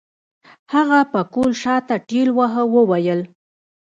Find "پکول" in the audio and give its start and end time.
1.11-1.51